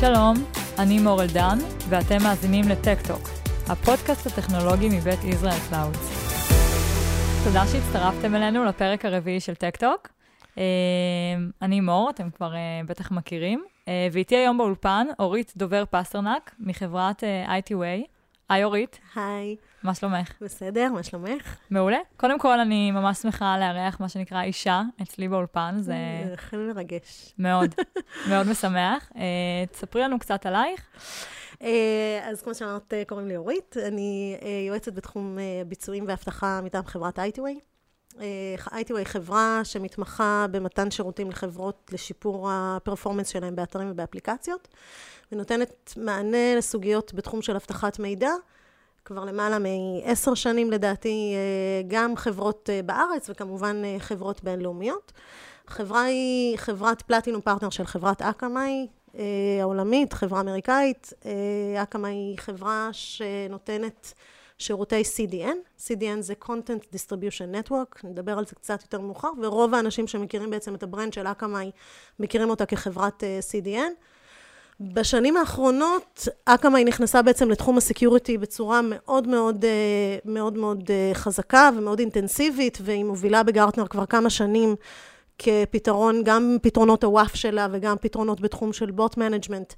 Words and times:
שלום, 0.00 0.34
אני 0.78 0.98
מור 0.98 1.22
אלדן, 1.22 1.58
ואתם 1.88 2.22
מאזינים 2.22 2.64
לטק-טוק, 2.68 3.28
הפודקאסט 3.68 4.26
הטכנולוגי 4.26 4.88
מבית 4.88 5.24
ישראל 5.24 5.58
קלאודס. 5.68 6.26
תודה 7.44 7.66
שהצטרפתם 7.66 8.34
אלינו 8.34 8.64
לפרק 8.64 9.04
הרביעי 9.04 9.40
של 9.40 9.54
טק-טוק. 9.54 10.08
אה, 10.58 10.64
אני 11.62 11.80
מור, 11.80 12.10
אתם 12.10 12.30
כבר 12.30 12.54
אה, 12.54 12.80
בטח 12.86 13.10
מכירים, 13.10 13.64
אה, 13.88 14.08
ואיתי 14.12 14.36
היום 14.36 14.58
באולפן 14.58 15.06
אורית 15.18 15.52
דובר 15.56 15.84
פסטרנק 15.90 16.54
מחברת 16.58 17.22
ITWay. 17.46 18.15
היי 18.48 18.64
אורית. 18.64 18.98
היי. 19.14 19.56
מה 19.82 19.94
שלומך? 19.94 20.32
בסדר, 20.40 20.92
מה 20.92 21.02
שלומך? 21.02 21.56
מעולה. 21.70 21.98
קודם 22.16 22.38
כל, 22.38 22.60
אני 22.60 22.90
ממש 22.90 23.18
שמחה 23.18 23.58
לארח 23.58 24.00
מה 24.00 24.08
שנקרא 24.08 24.42
אישה 24.42 24.82
אצלי 25.02 25.28
באולפן, 25.28 25.74
זה... 25.78 25.94
זה 26.28 26.34
אכן 26.34 26.66
מרגש. 26.66 27.34
מאוד, 27.38 27.74
מאוד 28.30 28.46
משמח. 28.50 29.12
תספרי 29.72 30.02
לנו 30.02 30.18
קצת 30.18 30.46
עלייך. 30.46 30.86
אז 32.22 32.42
כמו 32.42 32.54
שאמרת, 32.54 32.94
קוראים 33.06 33.28
לי 33.28 33.36
אורית, 33.36 33.76
אני 33.88 34.36
יועצת 34.68 34.92
בתחום 34.92 35.38
ביצועים 35.66 36.04
ואבטחה 36.08 36.60
מטעם 36.64 36.84
חברת 36.86 37.18
ITWay. 37.18 37.75
ITWay 38.66 38.96
היא 38.96 39.04
חברה 39.04 39.60
שמתמחה 39.64 40.46
במתן 40.50 40.90
שירותים 40.90 41.30
לחברות 41.30 41.90
לשיפור 41.92 42.48
הפרפורמנס 42.50 43.28
שלהם 43.28 43.56
באתרים 43.56 43.90
ובאפליקציות, 43.90 44.68
ונותנת 45.32 45.94
מענה 45.96 46.56
לסוגיות 46.56 47.14
בתחום 47.14 47.42
של 47.42 47.56
אבטחת 47.56 47.98
מידע. 47.98 48.30
כבר 49.04 49.24
למעלה 49.24 49.58
מעשר 49.58 50.34
שנים 50.34 50.70
לדעתי, 50.70 51.34
גם 51.88 52.16
חברות 52.16 52.70
בארץ 52.86 53.30
וכמובן 53.30 53.82
חברות 53.98 54.44
בינלאומיות. 54.44 55.12
החברה 55.68 56.02
היא 56.02 56.56
חברת 56.56 57.02
platinum 57.02 57.40
partner 57.40 57.70
של 57.70 57.84
חברת 57.86 58.22
אקאמאי 58.22 58.86
העולמית, 59.60 60.12
חברה 60.12 60.40
אמריקאית. 60.40 61.12
אקאמאי 61.82 62.12
היא 62.12 62.38
חברה 62.38 62.88
שנותנת 62.92 64.14
שירותי 64.58 65.02
CDN, 65.02 65.80
CDN 65.86 66.20
זה 66.20 66.34
Content 66.44 66.94
Distribution 66.94 67.68
Network, 67.68 68.00
נדבר 68.04 68.38
על 68.38 68.46
זה 68.46 68.54
קצת 68.54 68.82
יותר 68.82 69.00
מאוחר, 69.00 69.28
ורוב 69.42 69.74
האנשים 69.74 70.06
שמכירים 70.06 70.50
בעצם 70.50 70.74
את 70.74 70.82
ה 70.82 70.87
brand 70.87 71.12
של 71.12 71.26
אקאמאי, 71.26 71.70
מכירים 72.20 72.50
אותה 72.50 72.66
כחברת 72.66 73.22
CDN. 73.22 73.92
בשנים 74.80 75.36
האחרונות, 75.36 76.28
אקאמאי 76.44 76.84
נכנסה 76.84 77.22
בעצם 77.22 77.50
לתחום 77.50 77.76
ה 77.76 77.83
security 77.83 78.38
בצורה 78.38 78.80
מאוד 78.84 79.28
מאוד, 79.28 79.64
מאוד 80.24 80.58
מאוד 80.58 80.90
חזקה 81.14 81.70
ומאוד 81.76 81.98
אינטנסיבית, 81.98 82.78
והיא 82.82 83.04
מובילה 83.04 83.42
בגרטנר 83.42 83.86
כבר 83.86 84.06
כמה 84.06 84.30
שנים 84.30 84.74
כפתרון, 85.38 86.24
גם 86.24 86.56
פתרונות 86.62 87.04
ה 87.04 87.12
WAF 87.12 87.34
שלה 87.34 87.68
וגם 87.72 87.96
פתרונות 88.00 88.40
בתחום 88.40 88.72
של 88.72 88.90
bot 88.90 89.16
management, 89.16 89.74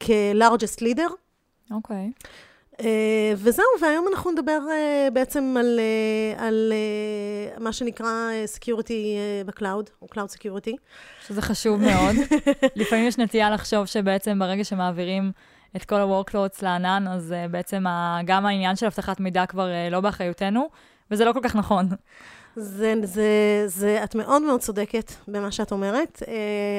כ-largest 0.00 0.80
leader. 0.80 1.12
אוקיי. 1.70 2.10
Okay. 2.24 2.28
Uh, 2.72 2.84
וזהו, 3.36 3.64
והיום 3.82 4.06
אנחנו 4.08 4.30
נדבר 4.30 4.58
uh, 4.66 5.10
בעצם 5.10 5.54
על, 5.58 5.80
uh, 6.38 6.42
על 6.42 6.72
מה 7.58 7.72
שנקרא 7.72 8.30
Security 8.56 8.92
ב 9.46 9.52
cloud, 9.52 9.90
או 10.02 10.06
Cloud 10.14 10.36
Security. 10.38 10.76
שזה 11.26 11.42
חשוב 11.42 11.80
מאוד. 11.80 12.16
לפעמים 12.76 13.06
יש 13.06 13.18
נטייה 13.18 13.50
לחשוב 13.50 13.86
שבעצם 13.86 14.38
ברגע 14.38 14.64
שמעבירים 14.64 15.32
את 15.76 15.84
כל 15.84 16.00
ה-workloads 16.00 16.58
לענן, 16.62 17.04
אז 17.08 17.34
בעצם 17.50 17.84
גם 18.24 18.46
העניין 18.46 18.76
של 18.76 18.86
אבטחת 18.86 19.20
מידע 19.20 19.46
כבר 19.46 19.68
לא 19.90 20.00
באחריותנו, 20.00 20.68
וזה 21.12 21.24
לא 21.24 21.32
כל 21.32 21.40
כך 21.42 21.56
נכון. 21.56 21.88
זה, 22.56 22.94
זה, 23.04 23.26
זה, 23.66 24.04
את 24.04 24.14
מאוד 24.14 24.42
מאוד 24.42 24.60
צודקת 24.60 25.12
במה 25.28 25.52
שאת 25.52 25.72
אומרת. 25.72 26.22
Uh, 26.22 26.28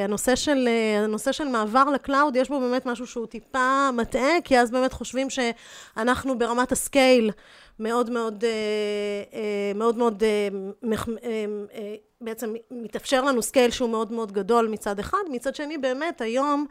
הנושא, 0.03 0.35
של, 0.35 0.67
uh, 0.67 1.03
הנושא 1.03 1.31
של 1.31 1.47
מעבר 1.47 1.83
ל 1.85 1.93
cloud, 1.93 2.35
יש 2.35 2.49
בו 2.49 2.59
באמת 2.59 2.85
משהו 2.85 3.07
שהוא 3.07 3.25
טיפה 3.25 3.89
מטעה, 3.93 4.41
כי 4.43 4.59
אז 4.59 4.71
באמת 4.71 4.93
חושבים 4.93 5.27
שאנחנו 5.29 6.37
ברמת 6.37 6.71
ה 6.71 6.81
scale 6.81 7.31
מאוד 7.79 8.09
מאוד, 8.09 8.43
uh, 8.43 9.33
uh, 9.33 9.77
מאוד 9.77 9.97
מאוד, 9.97 10.23
uh, 10.23 10.85
uh, 10.85 11.07
uh, 11.07 11.77
בעצם 12.22 12.53
מתאפשר 12.72 13.23
לנו 13.23 13.41
scale 13.41 13.72
שהוא 13.72 13.89
מאוד 13.89 14.11
מאוד 14.11 14.31
גדול 14.31 14.67
מצד 14.67 14.99
אחד, 14.99 15.17
מצד 15.31 15.55
שני 15.55 15.77
באמת 15.77 16.22
היום 16.22 16.66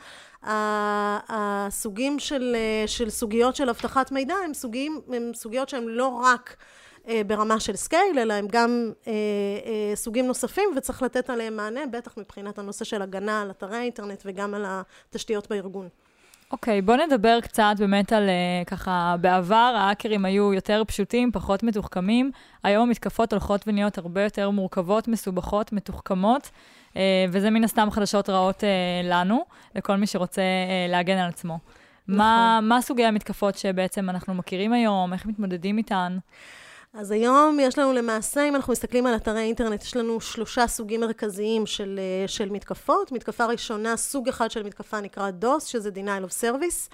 הסוגים 1.29 2.19
של, 2.19 2.57
של 2.87 3.11
סוגיות 3.11 3.57
של 3.57 3.69
אבטחת 3.69 4.13
מידע 4.13 4.35
הם, 4.45 4.55
סוגים, 4.55 5.01
הם 5.13 5.31
סוגיות 5.35 5.69
שהן 5.69 5.85
לא 5.85 6.07
רק 6.07 6.57
ברמה 7.27 7.61
של 7.61 7.77
scale, 7.77 8.19
אלא 8.19 8.35
הם 8.35 8.47
גם 8.51 8.93
אה, 9.07 9.13
אה, 9.13 9.97
סוגים 9.97 10.27
נוספים, 10.27 10.65
וצריך 10.77 11.03
לתת 11.03 11.31
עליהם 11.31 11.57
מענה, 11.57 11.81
בטח 11.91 12.17
מבחינת 12.17 12.59
הנושא 12.59 12.85
של 12.85 13.03
הגנה 13.03 13.43
על 13.43 13.51
אתרי 13.51 13.77
האינטרנט 13.77 14.23
וגם 14.27 14.55
על 14.55 14.65
התשתיות 14.67 15.49
בארגון. 15.51 15.89
אוקיי, 16.51 16.79
okay, 16.79 16.83
בוא 16.83 16.97
נדבר 16.97 17.41
קצת 17.41 17.75
באמת 17.79 18.13
על 18.13 18.29
uh, 18.29 18.69
ככה, 18.69 19.17
בעבר 19.21 19.75
האקרים 19.77 20.25
היו 20.25 20.53
יותר 20.53 20.83
פשוטים, 20.87 21.33
פחות 21.33 21.63
מתוחכמים. 21.63 22.31
היום 22.63 22.89
המתקפות 22.89 23.33
הולכות 23.33 23.65
ונהיות 23.67 23.99
הרבה 23.99 24.23
יותר 24.23 24.51
מורכבות, 24.51 25.09
מסובכות, 25.09 25.73
מתוחכמות, 25.73 26.51
uh, 26.93 26.97
וזה 27.31 27.51
מן 27.51 27.65
הסתם 27.65 27.89
חדשות 27.91 28.31
רעות 28.31 28.61
uh, 28.61 29.07
לנו, 29.07 29.45
לכל 29.75 29.97
מי 29.97 30.07
שרוצה 30.07 30.43
uh, 30.43 30.91
להגן 30.91 31.19
על 31.19 31.29
עצמו. 31.29 31.59
נכון. 32.09 32.19
מה, 32.19 32.61
מה 32.63 32.83
סוגי 32.83 33.05
המתקפות 33.05 33.55
שבעצם 33.55 34.11
אנחנו 34.11 34.35
מכירים 34.35 34.73
היום? 34.73 35.13
איך 35.13 35.27
מתמודדים 35.27 35.79
איתן? 35.79 36.19
אז 36.95 37.11
היום 37.11 37.61
יש 37.61 37.79
לנו 37.79 37.93
למעשה, 37.93 38.49
אם 38.49 38.57
אנחנו 38.57 38.73
מסתכלים 38.73 39.07
על 39.07 39.17
אתרי 39.17 39.41
אינטרנט, 39.41 39.83
יש 39.83 39.97
לנו 39.97 40.21
שלושה 40.21 40.67
סוגים 40.67 41.01
מרכזיים 41.01 41.67
של, 41.67 42.01
של 42.27 42.49
מתקפות. 42.49 43.13
מתקפה 43.13 43.47
ראשונה, 43.47 43.97
סוג 43.97 44.29
אחד 44.29 44.51
של 44.51 44.63
מתקפה 44.63 45.01
נקרא 45.01 45.31
DOS, 45.43 45.61
שזה 45.67 45.91
Denial 45.95 46.29
of 46.29 46.43
Service. 46.43 46.89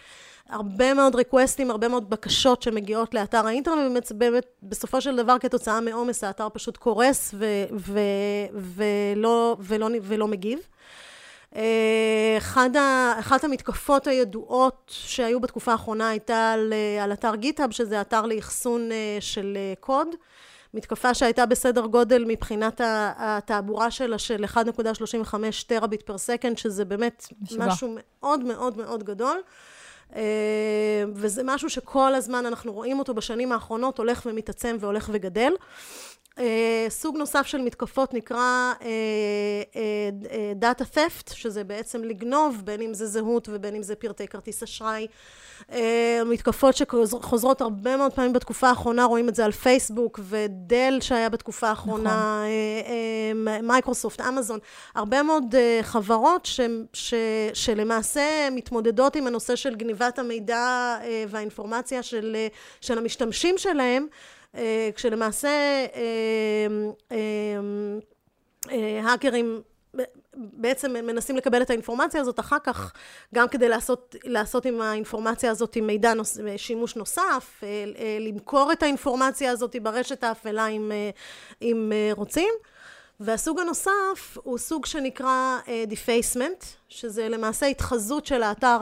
הרבה 0.48 0.94
מאוד 0.94 1.14
ריקווסטים, 1.14 1.70
הרבה 1.70 1.88
מאוד 1.88 2.10
בקשות 2.10 2.62
שמגיעות 2.62 3.14
לאתר 3.14 3.46
האינטרנט, 3.46 4.10
ובאמת 4.10 4.46
בסופו 4.62 5.00
של 5.00 5.16
דבר 5.16 5.38
כתוצאה 5.38 5.80
מעומס 5.80 6.24
האתר 6.24 6.48
פשוט 6.52 6.76
קורס 6.76 7.34
ו- 7.38 7.64
ו- 7.72 7.98
ולא, 8.54 9.56
ולא, 9.60 9.88
ולא 10.02 10.28
מגיב. 10.28 10.58
אחד 12.38 12.76
ה, 12.76 13.14
אחת 13.18 13.44
המתקפות 13.44 14.06
הידועות 14.06 14.92
שהיו 14.94 15.40
בתקופה 15.40 15.72
האחרונה 15.72 16.08
הייתה 16.08 16.52
על, 16.52 16.72
על 17.02 17.12
אתר 17.12 17.34
גיטהאב, 17.34 17.70
שזה 17.70 18.00
אתר 18.00 18.26
לאחסון 18.26 18.88
של 19.20 19.58
קוד. 19.80 20.08
מתקפה 20.74 21.14
שהייתה 21.14 21.46
בסדר 21.46 21.86
גודל 21.86 22.24
מבחינת 22.28 22.80
התעבורה 22.84 23.90
שלה 23.90 24.18
של 24.18 24.44
1.35 24.44 25.34
terabit 25.66 26.02
per 26.02 26.18
second, 26.18 26.58
שזה 26.58 26.84
באמת 26.84 27.26
משוגע. 27.42 27.66
משהו 27.66 27.94
מאוד 27.96 28.40
מאוד 28.44 28.76
מאוד 28.76 29.02
גדול. 29.04 29.40
וזה 31.14 31.42
משהו 31.44 31.70
שכל 31.70 32.14
הזמן 32.14 32.46
אנחנו 32.46 32.72
רואים 32.72 32.98
אותו 32.98 33.14
בשנים 33.14 33.52
האחרונות, 33.52 33.98
הולך 33.98 34.22
ומתעצם 34.26 34.76
והולך 34.80 35.10
וגדל. 35.12 35.52
Uh, 36.38 36.40
סוג 36.88 37.16
נוסף 37.16 37.46
של 37.46 37.60
מתקפות 37.60 38.14
נקרא 38.14 38.72
data 40.56 40.84
uh, 40.84 40.86
theft, 40.86 41.28
uh, 41.30 41.34
שזה 41.34 41.64
בעצם 41.64 42.04
לגנוב, 42.04 42.62
בין 42.64 42.80
אם 42.82 42.94
זה 42.94 43.06
זהות 43.06 43.48
ובין 43.52 43.74
אם 43.74 43.82
זה 43.82 43.94
פרטי 43.94 44.28
כרטיס 44.28 44.62
אשראי. 44.62 45.06
מתקפות 46.26 46.76
שחוזרות 46.76 47.60
הרבה 47.60 47.96
מאוד 47.96 48.12
פעמים 48.12 48.32
בתקופה 48.32 48.68
האחרונה, 48.68 49.04
רואים 49.04 49.28
את 49.28 49.34
זה 49.34 49.44
על 49.44 49.52
פייסבוק 49.52 50.20
ודל 50.22 50.98
שהיה 51.00 51.28
בתקופה 51.28 51.68
האחרונה, 51.68 52.42
מייקרוסופט, 53.62 54.20
נכון. 54.20 54.34
אמזון, 54.34 54.58
הרבה 54.94 55.22
מאוד 55.22 55.54
חברות 55.82 56.46
ש, 56.46 56.60
ש, 56.92 57.14
שלמעשה 57.54 58.48
מתמודדות 58.52 59.16
עם 59.16 59.26
הנושא 59.26 59.56
של 59.56 59.74
גניבת 59.74 60.18
המידע 60.18 60.96
והאינפורמציה 61.28 62.02
של, 62.02 62.36
של 62.80 62.98
המשתמשים 62.98 63.58
שלהם. 63.58 64.06
אה, 64.54 64.90
כשלמעשה 64.94 65.48
אה, 65.94 67.16
אה, 68.70 69.00
האקרים 69.10 69.62
בעצם 70.34 70.92
מנסים 70.92 71.36
לקבל 71.36 71.62
את 71.62 71.70
האינפורמציה 71.70 72.20
הזאת 72.20 72.40
אחר 72.40 72.58
כך, 72.64 72.92
גם 73.34 73.48
כדי 73.48 73.68
לעשות, 73.68 74.16
לעשות 74.24 74.66
עם 74.66 74.80
האינפורמציה 74.80 75.50
הזאת 75.50 75.76
עם 75.76 75.86
מידע 75.86 76.14
נוס, 76.14 76.38
שימוש 76.56 76.96
נוסף, 76.96 77.62
למכור 78.20 78.72
את 78.72 78.82
האינפורמציה 78.82 79.50
הזאת 79.50 79.76
ברשת 79.82 80.24
האפלה 80.24 80.66
אם, 80.66 80.92
אם 81.62 81.92
רוצים. 82.12 82.54
והסוג 83.20 83.60
הנוסף 83.60 84.36
הוא 84.42 84.58
סוג 84.58 84.86
שנקרא 84.86 85.58
defacement, 85.66 86.64
שזה 86.88 87.28
למעשה 87.28 87.66
התחזות 87.66 88.26
של 88.26 88.42
האתר 88.42 88.78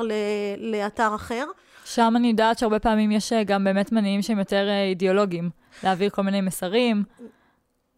לאתר 0.58 1.14
אחר. 1.14 1.44
שם 1.86 2.12
אני 2.16 2.28
יודעת 2.28 2.58
שהרבה 2.58 2.78
פעמים 2.78 3.12
יש 3.12 3.32
אה, 3.32 3.44
גם 3.44 3.64
באמת 3.64 3.92
מניעים 3.92 4.22
שהם 4.22 4.38
יותר 4.38 4.68
אה, 4.68 4.84
אידיאולוגיים, 4.84 5.50
להעביר 5.82 6.10
כל 6.10 6.22
מיני 6.22 6.40
מסרים. 6.40 7.02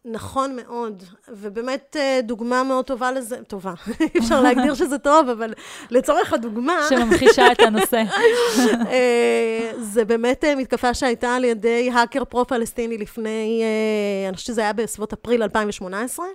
נכון 0.05 0.57
מאוד, 0.57 1.03
ובאמת 1.29 1.97
אה, 1.99 2.21
דוגמה 2.23 2.63
מאוד 2.63 2.85
טובה 2.85 3.13
לזה, 3.13 3.37
טובה, 3.43 3.75
אי 4.15 4.19
אפשר 4.19 4.41
להגדיר 4.41 4.75
שזה 4.75 4.99
טוב, 4.99 5.29
אבל 5.29 5.55
לצורך 5.91 6.33
הדוגמה... 6.33 6.79
שממחישה 6.89 7.53
את 7.53 7.61
הנושא. 7.61 8.03
זה 9.95 10.05
באמת 10.05 10.45
מתקפה 10.57 10.95
שהייתה 10.95 11.35
על 11.35 11.45
ידי 11.45 11.91
האקר 11.93 12.25
פרו-פלסטיני 12.25 12.99
לפני, 12.99 13.63
אני 14.29 14.37
חושבת 14.37 14.47
שזה 14.47 14.61
היה 14.61 14.73
בסביבות 14.73 15.13
אפריל 15.13 15.43
2018. 15.43 16.27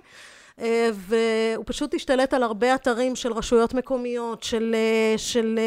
והוא 0.58 1.64
פשוט 1.66 1.94
השתלט 1.94 2.34
על 2.34 2.42
הרבה 2.42 2.74
אתרים 2.74 3.16
של 3.16 3.32
רשויות 3.32 3.74
מקומיות, 3.74 4.42
של, 4.42 4.76
של, 5.16 5.58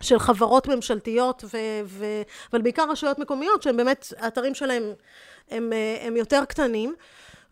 של 0.00 0.18
חברות 0.18 0.68
ממשלתיות, 0.68 1.44
ו, 1.44 1.56
ו, 1.84 2.22
אבל 2.52 2.62
בעיקר 2.62 2.84
רשויות 2.90 3.18
מקומיות, 3.18 3.62
שהם 3.62 3.76
באמת, 3.76 4.12
האתרים 4.18 4.54
שלהם 4.54 4.82
הם, 5.50 5.72
הם 6.00 6.16
יותר 6.16 6.44
קטנים. 6.44 6.94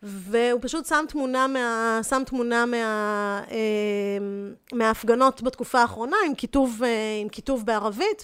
והוא 0.06 0.60
פשוט 0.62 0.86
שם 0.86 1.04
תמונה, 1.08 1.46
מה, 1.46 2.00
שם 2.08 2.22
תמונה 2.26 2.66
מה, 2.66 3.42
אה, 3.50 3.56
מההפגנות 4.72 5.42
בתקופה 5.42 5.80
האחרונה 5.80 6.16
עם 6.26 6.34
כיתוב, 6.34 6.82
אה, 6.84 7.18
עם 7.22 7.28
כיתוב 7.28 7.66
בערבית, 7.66 8.22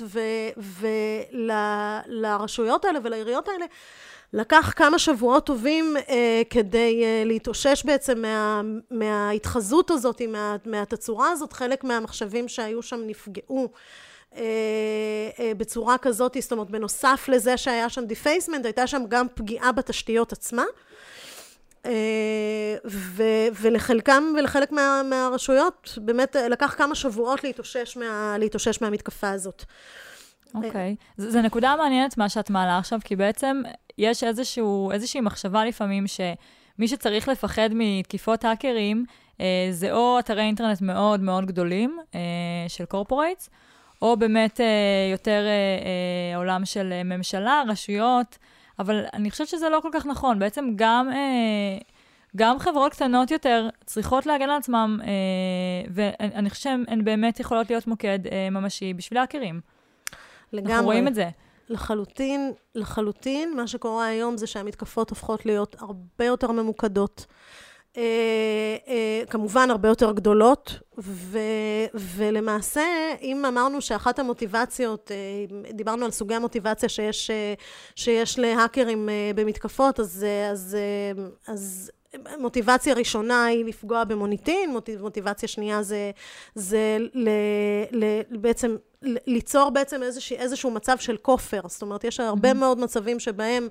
ולרשויות 2.17 2.85
האלה 2.85 2.99
ולעיריות 3.03 3.49
האלה 3.49 3.65
לקח 4.33 4.73
כמה 4.77 4.99
שבועות 4.99 5.47
טובים 5.47 5.97
אה, 6.09 6.43
כדי 6.51 7.03
אה, 7.05 7.23
להתאושש 7.27 7.85
בעצם 7.85 8.23
מה, 8.23 8.61
מההתחזות 8.91 9.91
הזאת, 9.91 10.23
מה, 10.23 10.57
מהתצורה 10.65 11.31
הזאת. 11.31 11.53
חלק 11.53 11.85
מהמחשבים 11.85 12.49
שהיו 12.49 12.83
שם 12.83 13.01
נפגעו. 13.07 13.69
אה, 14.37 14.43
אה, 15.39 15.53
בצורה 15.57 15.99
כזאת, 15.99 16.37
זאת 16.41 16.53
אומרת, 16.53 16.71
בנוסף 16.71 17.25
לזה 17.29 17.57
שהיה 17.57 17.89
שם 17.89 18.05
defacement, 18.05 18.65
הייתה 18.65 18.87
שם 18.87 19.03
גם 19.09 19.27
פגיעה 19.35 19.73
בתשתיות 19.73 20.33
עצמה. 20.33 20.65
אה, 21.87 22.77
ו- 22.85 23.49
ולחלקם 23.61 24.25
ולחלק 24.39 24.73
מה- 24.73 25.03
מהרשויות 25.05 25.99
באמת 26.03 26.37
לקח 26.51 26.75
כמה 26.79 26.95
שבועות 26.95 27.45
להתאושש, 27.45 27.97
מה- 27.97 28.37
להתאושש 28.39 28.83
מהמתקפה 28.83 29.31
הזאת. 29.31 29.65
אוקיי. 30.55 30.97
Okay. 30.99 31.23
זו 31.23 31.43
נקודה 31.43 31.77
מעניינת 31.77 32.19
מה 32.19 32.29
שאת 32.29 32.51
מעלה 32.51 32.79
עכשיו, 32.79 32.99
כי 33.05 33.17
בעצם 33.17 33.63
יש 33.99 34.25
איזשהו, 34.25 34.91
איזושהי 34.93 35.21
מחשבה 35.21 35.65
לפעמים 35.65 36.05
שמי 36.07 36.89
שצריך 36.89 37.29
לפחד 37.29 37.69
מתקיפות 37.75 38.45
האקרים, 38.45 39.05
אה, 39.41 39.69
זה 39.71 39.93
או 39.93 40.19
אתרי 40.19 40.43
אינטרנט 40.43 40.81
מאוד 40.81 41.21
מאוד 41.21 41.47
גדולים 41.47 41.99
אה, 42.15 42.21
של 42.69 42.85
קורפורייטס, 42.85 43.51
או 44.03 44.17
באמת 44.17 44.61
אה, 44.61 44.67
יותר 45.13 45.45
אה, 45.47 46.33
אה, 46.33 46.37
עולם 46.37 46.65
של 46.65 47.03
ממשלה, 47.05 47.63
רשויות. 47.69 48.39
אבל 48.79 49.05
אני 49.15 49.31
חושבת 49.31 49.49
שזה 49.49 49.69
לא 49.69 49.81
כל 49.83 49.89
כך 49.93 50.07
נכון. 50.07 50.39
בעצם 50.39 50.73
גם, 50.77 51.09
אה, 51.13 51.79
גם 52.37 52.59
חברות 52.59 52.93
קטנות 52.93 53.31
יותר 53.31 53.69
צריכות 53.87 54.27
להגן 54.27 54.51
על 54.51 54.57
עצמם, 54.57 55.01
אה, 55.03 55.09
ואני 55.91 56.51
חושבת 56.51 56.63
שהן 56.63 57.05
באמת 57.05 57.41
יכולות 57.41 57.71
להיות 57.71 57.87
מוקד 57.87 58.19
אה, 58.27 58.51
ממשי 58.51 58.95
בשביל 58.95 59.19
האקרים. 59.19 59.61
לגמרי. 60.53 60.73
אנחנו 60.73 60.87
רואים 60.87 61.09
את 61.09 61.15
זה. 61.15 61.29
לחלוטין, 61.71 62.53
לחלוטין, 62.75 63.57
מה 63.57 63.67
שקורה 63.67 64.07
היום 64.07 64.37
זה 64.37 64.47
שהמתקפות 64.47 65.11
הופכות 65.11 65.47
להיות 65.47 65.77
הרבה 65.79 66.25
יותר 66.25 66.51
ממוקדות. 66.53 67.27
אה, 67.97 68.03
אה, 68.89 69.23
כמובן 69.31 69.71
הרבה 69.71 69.89
יותר 69.89 70.13
גדולות, 70.13 70.81
ו, 70.99 71.39
ולמעשה, 71.95 72.83
אם 73.23 73.45
אמרנו 73.45 73.81
שאחת 73.81 74.19
המוטיבציות, 74.19 75.11
אה, 75.11 75.73
דיברנו 75.73 76.05
על 76.05 76.11
סוגי 76.11 76.35
המוטיבציה 76.35 76.89
שיש, 76.89 77.31
שיש 77.95 78.39
להאקרים 78.39 79.09
במתקפות, 79.35 80.01
אז, 80.01 80.27
אז, 80.51 80.77
אז 81.47 81.91
מוטיבציה 82.39 82.95
ראשונה 82.95 83.45
היא 83.45 83.65
לפגוע 83.65 84.05
במוניטין, 84.05 84.75
מוטיבציה 85.01 85.49
שנייה 85.49 85.83
זה, 85.83 86.11
זה 86.55 86.97
ל, 87.15 87.29
ל, 87.93 88.05
בעצם 88.31 88.77
ליצור 89.03 89.71
בעצם 89.71 90.03
איזשה, 90.03 90.35
איזשהו 90.35 90.71
מצב 90.71 90.99
של 90.99 91.17
כופר. 91.17 91.61
זאת 91.67 91.83
אומרת, 91.83 92.05
יש 92.05 92.21
הרבה 92.21 92.51
mm-hmm. 92.51 92.55
מאוד 92.55 92.79
מצבים 92.79 93.21
שבהם 93.21 93.69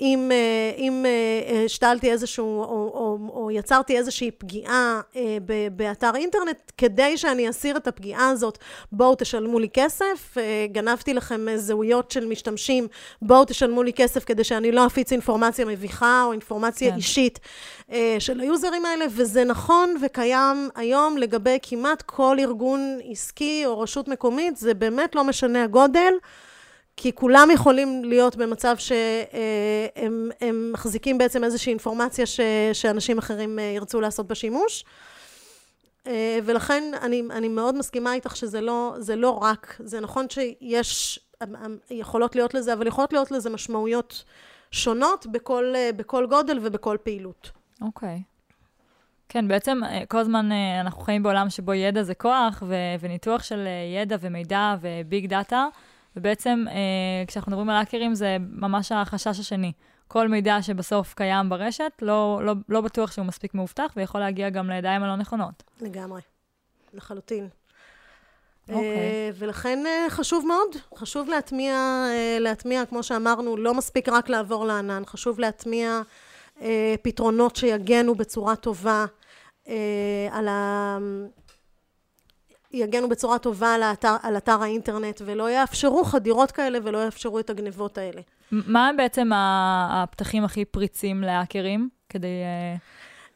אם, 0.00 0.30
אה, 0.32 0.72
אם 0.76 1.04
אה, 1.06 1.64
השתלתי 1.64 2.10
איזשהו, 2.10 2.62
או, 2.62 2.90
או, 2.94 3.18
או 3.32 3.50
יצרתי 3.50 3.98
איזושהי 3.98 4.30
פגיעה 4.30 5.00
אה, 5.16 5.38
באתר 5.72 6.10
אינטרנט, 6.14 6.72
כדי 6.78 7.16
שאני 7.16 7.50
אסיר 7.50 7.76
את 7.76 7.86
הפגיעה 7.86 8.28
הזאת, 8.28 8.58
בואו 8.92 9.14
תשלמו 9.14 9.58
לי 9.58 9.68
כסף, 9.72 10.36
גנבתי 10.72 11.14
לכם 11.14 11.46
זהויות 11.56 12.10
של 12.10 12.26
משתמשים, 12.26 12.86
בואו 13.22 13.44
תשלמו 13.44 13.82
לי 13.82 13.92
כסף 13.92 14.24
כדי 14.24 14.44
שאני 14.44 14.72
לא 14.72 14.86
אפיץ 14.86 15.12
אינפורמציה 15.12 15.64
מביכה 15.64 16.22
או 16.26 16.32
אינפורמציה 16.32 16.90
כן. 16.90 16.96
אישית 16.96 17.38
של 18.18 18.40
היוזרים 18.40 18.84
האלה, 18.84 19.04
וזה 19.10 19.44
נכון 19.44 19.96
וקיים 20.02 20.68
היום 20.74 21.16
לגבי 21.16 21.58
כמעט 21.62 22.02
כל 22.02 22.36
ארגון 22.40 22.98
עסקי 23.10 23.62
או 23.66 23.80
רשות 23.80 24.08
מקומית. 24.08 24.56
זה 24.68 24.74
באמת 24.74 25.14
לא 25.14 25.24
משנה 25.24 25.64
הגודל, 25.64 26.12
כי 26.96 27.12
כולם 27.12 27.48
יכולים 27.54 28.04
להיות 28.04 28.36
במצב 28.36 28.76
שהם 28.78 30.30
מחזיקים 30.72 31.18
בעצם 31.18 31.44
איזושהי 31.44 31.70
אינפורמציה 31.70 32.26
ש, 32.26 32.40
שאנשים 32.72 33.18
אחרים 33.18 33.58
אה, 33.58 33.64
ירצו 33.64 34.00
לעשות 34.00 34.26
בה 34.26 34.34
שימוש. 34.34 34.84
אה, 36.06 36.38
ולכן 36.44 36.92
אני, 37.02 37.22
אני 37.30 37.48
מאוד 37.48 37.74
מסכימה 37.74 38.14
איתך 38.14 38.36
שזה 38.36 38.60
לא, 38.60 38.94
לא 39.16 39.30
רק, 39.30 39.80
זה 39.84 40.00
נכון 40.00 40.26
שיש, 40.30 41.20
יכולות 41.90 42.36
להיות 42.36 42.54
לזה, 42.54 42.72
אבל 42.72 42.86
יכולות 42.86 43.12
להיות 43.12 43.30
לזה 43.30 43.50
משמעויות 43.50 44.24
שונות 44.70 45.26
בכל, 45.26 45.72
אה, 45.76 45.90
בכל 45.96 46.26
גודל 46.26 46.58
ובכל 46.62 46.96
פעילות. 47.02 47.50
אוקיי. 47.82 48.22
Okay. 48.24 48.37
כן, 49.28 49.48
בעצם 49.48 49.80
אה, 49.84 50.02
כל 50.08 50.18
הזמן 50.18 50.52
אה, 50.52 50.80
אנחנו 50.80 51.02
חיים 51.02 51.22
בעולם 51.22 51.50
שבו 51.50 51.74
ידע 51.74 52.02
זה 52.02 52.14
כוח, 52.14 52.62
ו- 52.66 52.74
וניתוח 53.00 53.42
של 53.42 53.66
אה, 53.66 54.00
ידע 54.00 54.16
ומידע 54.20 54.76
וביג 54.80 55.26
דאטה, 55.26 55.66
ובעצם 56.16 56.64
כשאנחנו 57.26 57.50
מדברים 57.50 57.70
על 57.70 57.76
האקרים 57.76 58.14
זה 58.14 58.36
ממש 58.40 58.92
החשש 58.92 59.40
השני. 59.40 59.72
כל 60.08 60.28
מידע 60.28 60.62
שבסוף 60.62 61.14
קיים 61.14 61.48
ברשת, 61.48 61.92
לא, 62.02 62.40
לא, 62.44 62.54
לא 62.68 62.80
בטוח 62.80 63.12
שהוא 63.12 63.26
מספיק 63.26 63.54
מאובטח, 63.54 63.92
ויכול 63.96 64.20
להגיע 64.20 64.50
גם 64.50 64.70
לידיים 64.70 65.02
הלא 65.02 65.16
נכונות. 65.16 65.62
לגמרי, 65.80 66.20
לחלוטין. 66.94 67.48
Okay. 67.48 68.72
אוקיי. 68.72 69.32
ולכן 69.34 69.84
חשוב 70.08 70.46
מאוד, 70.46 70.98
חשוב 70.98 71.28
להטמיע, 71.28 72.04
להטמיע, 72.40 72.86
כמו 72.86 73.02
שאמרנו, 73.02 73.56
לא 73.56 73.74
מספיק 73.74 74.08
רק 74.08 74.28
לעבור 74.28 74.66
לענן, 74.66 75.02
חשוב 75.06 75.40
להטמיע 75.40 76.00
פתרונות 77.02 77.56
שיגנו 77.56 78.14
בצורה 78.14 78.56
טובה 78.56 79.06
על 80.30 80.48
ה... 80.48 80.98
יגנו 82.72 83.08
בצורה 83.08 83.38
טובה 83.38 83.74
על 83.74 83.82
האתר, 83.82 84.16
על 84.22 84.36
אתר 84.36 84.62
האינטרנט 84.62 85.20
ולא 85.24 85.50
יאפשרו 85.50 86.04
חדירות 86.04 86.50
כאלה 86.50 86.78
ולא 86.82 87.04
יאפשרו 87.04 87.38
את 87.38 87.50
הגנבות 87.50 87.98
האלה. 87.98 88.20
מה 88.50 88.88
הם 88.88 88.96
בעצם 88.96 89.30
הפתחים 89.34 90.44
הכי 90.44 90.64
פריצים 90.64 91.22
להאקרים 91.22 91.88
כדי... 92.08 92.26
אה, 92.26 92.76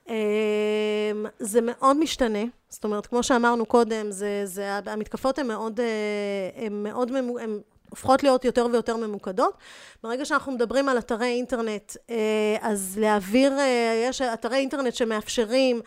אמ, 0.09 1.27
זה 1.39 1.61
מאוד 1.61 1.97
משתנה, 1.97 2.45
זאת 2.69 2.85
אומרת, 2.85 3.07
כמו 3.07 3.23
שאמרנו 3.23 3.67
קודם, 3.67 4.11
זה, 4.11 4.43
זה, 4.45 4.79
המתקפות 4.87 5.39
הן 5.39 5.47
מאוד, 5.47 5.81
אה, 5.81 6.67
הן 6.67 6.83
מאוד, 6.83 7.13
הן 7.15 7.61
הופכות 7.91 8.23
להיות 8.23 8.45
יותר 8.45 8.67
ויותר 8.73 8.97
ממוקדות. 8.97 9.55
ברגע 10.03 10.25
שאנחנו 10.25 10.53
מדברים 10.53 10.89
על 10.89 10.99
אתרי 10.99 11.27
אינטרנט, 11.27 11.93
אז 12.61 12.99
להעביר, 13.01 13.53
יש 14.05 14.23
אתרי 14.23 14.57
אינטרנט 14.57 14.95
שמאפשרים 14.95 15.77
אה, 15.77 15.83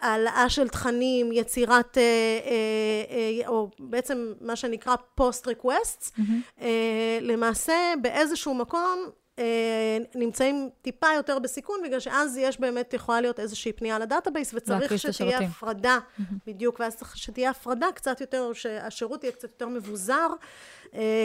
העלאה 0.00 0.48
של 0.48 0.68
תכנים, 0.68 1.32
יצירת, 1.32 1.98
אה, 1.98 2.02
אה, 2.02 3.48
או 3.48 3.70
בעצם 3.78 4.32
מה 4.40 4.56
שנקרא 4.56 4.94
post 5.14 5.46
request, 5.46 6.16
mm-hmm. 6.18 6.62
למעשה 7.20 7.92
באיזשהו 8.02 8.54
מקום 8.54 9.10
נמצאים 10.14 10.70
טיפה 10.82 11.06
יותר 11.16 11.38
בסיכון, 11.38 11.80
בגלל 11.84 12.00
שאז 12.00 12.36
יש 12.36 12.60
באמת, 12.60 12.94
יכולה 12.94 13.20
להיות 13.20 13.40
איזושהי 13.40 13.72
פנייה 13.72 13.98
ל 13.98 14.04
database, 14.04 14.54
וצריך 14.54 14.98
שתהיה 14.98 15.38
הפרדה. 15.38 15.98
בדיוק, 16.46 16.80
ואז 16.80 16.96
צריך 16.96 17.16
שתהיה 17.16 17.50
הפרדה 17.50 17.86
קצת 17.94 18.20
יותר, 18.20 18.52
שהשירות 18.52 19.24
יהיה 19.24 19.32
קצת 19.32 19.48
יותר 19.50 19.68
מבוזר, 19.68 20.28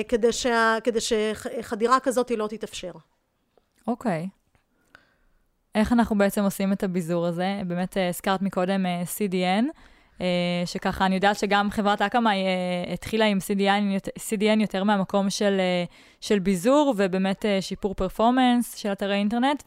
כדי, 0.07 0.31
שה, 0.31 0.77
כדי 0.83 0.99
שחדירה 1.01 1.99
כזאת 1.99 2.31
לא 2.31 2.47
תתאפשר. 2.47 2.91
אוקיי. 3.87 4.27
Okay. 4.31 4.44
איך 5.75 5.93
אנחנו 5.93 6.17
בעצם 6.17 6.43
עושים 6.43 6.73
את 6.73 6.83
הביזור 6.83 7.25
הזה? 7.25 7.61
באמת 7.67 7.97
אה, 7.97 8.09
הזכרת 8.09 8.41
מקודם 8.41 8.85
אה, 8.85 9.03
CDN, 9.03 9.65
אה, 10.21 10.25
שככה 10.65 11.05
אני 11.05 11.15
יודעת 11.15 11.39
שגם 11.39 11.71
חברת 11.71 12.01
אקאמאי 12.01 12.37
התחילה 12.93 13.25
עם 13.25 13.37
CDN, 13.37 14.09
CDN 14.19 14.61
יותר 14.61 14.83
מהמקום 14.83 15.29
של, 15.29 15.61
של 16.21 16.39
ביזור 16.39 16.93
ובאמת 16.97 17.45
שיפור 17.61 17.93
פרפורמנס 17.93 18.75
של 18.75 18.91
אתרי 18.91 19.15
אינטרנט, 19.15 19.63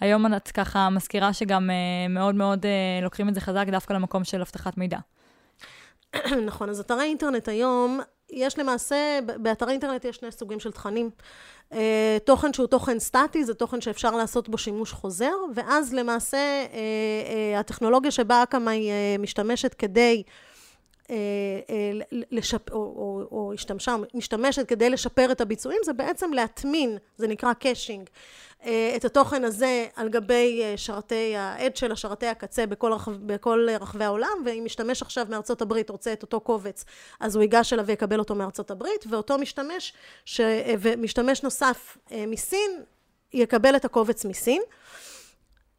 והיום 0.00 0.34
את 0.34 0.48
ככה 0.48 0.90
מזכירה 0.90 1.32
שגם 1.32 1.70
מאוד 2.08 2.34
מאוד 2.34 2.66
לוקחים 3.02 3.28
את 3.28 3.34
זה 3.34 3.40
חזק 3.40 3.66
דווקא 3.70 3.92
למקום 3.92 4.24
של 4.24 4.40
אבטחת 4.40 4.78
מידע. 4.78 4.98
נכון, 6.46 6.68
אז 6.68 6.80
אתרי 6.80 7.04
אינטרנט 7.04 7.48
היום, 7.48 8.00
יש 8.32 8.58
למעשה, 8.58 9.18
באתרי 9.36 9.72
אינטרנט 9.72 10.04
יש 10.04 10.16
שני 10.16 10.32
סוגים 10.32 10.60
של 10.60 10.72
תכנים. 10.72 11.10
אה, 11.72 12.18
תוכן 12.24 12.52
שהוא 12.52 12.66
תוכן 12.66 12.98
סטטי, 12.98 13.44
זה 13.44 13.54
תוכן 13.54 13.80
שאפשר 13.80 14.10
לעשות 14.10 14.48
בו 14.48 14.58
שימוש 14.58 14.92
חוזר, 14.92 15.34
ואז 15.54 15.94
למעשה 15.94 16.36
אה, 16.36 16.66
אה, 17.52 17.60
הטכנולוגיה 17.60 18.10
שבה 18.10 18.42
אקאמאי 18.42 18.90
משתמשת 19.18 19.74
כדי 19.74 20.22
לשפ... 22.30 22.70
או, 22.70 22.76
או, 22.76 23.22
או 23.32 23.52
השתמשה, 23.54 23.96
משתמשת 24.14 24.68
כדי 24.68 24.90
לשפר 24.90 25.32
את 25.32 25.40
הביצועים, 25.40 25.78
זה 25.84 25.92
בעצם 25.92 26.32
להטמין, 26.32 26.98
זה 27.16 27.28
נקרא 27.28 27.52
caching, 27.52 28.08
את 28.96 29.04
התוכן 29.04 29.44
הזה 29.44 29.86
על 29.96 30.08
גבי 30.08 30.62
שרתי 30.76 31.36
ה 31.36 31.44
edge 31.44 31.76
של 31.76 31.92
השרתי 31.92 32.26
הקצה 32.26 32.66
בכל, 32.66 32.92
רחב, 32.92 33.12
בכל 33.12 33.68
רחבי 33.80 34.04
העולם, 34.04 34.42
ואם 34.44 34.62
משתמש 34.64 35.02
עכשיו 35.02 35.26
מארצות 35.28 35.62
הברית 35.62 35.90
רוצה 35.90 36.12
את 36.12 36.22
אותו 36.22 36.40
קובץ, 36.40 36.84
אז 37.20 37.36
הוא 37.36 37.42
ייגש 37.42 37.72
אליו 37.72 37.86
ויקבל 37.86 38.18
אותו 38.18 38.34
מארצות 38.34 38.70
הברית, 38.70 39.04
ואותו 39.10 39.38
משתמש, 39.38 39.92
ש... 40.24 40.40
ומשתמש 40.80 41.42
נוסף 41.42 41.98
מסין, 42.10 42.82
יקבל 43.32 43.76
את 43.76 43.84
הקובץ 43.84 44.24
מסין. 44.24 44.62